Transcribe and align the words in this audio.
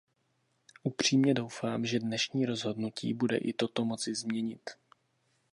Upřímně 0.83 1.33
doufám, 1.33 1.85
že 1.85 1.99
dnešní 1.99 2.45
rozhodnutí 2.45 3.13
bude 3.13 3.37
i 3.37 3.53
toto 3.53 3.85
moci 3.85 4.15
změnit. 4.15 4.69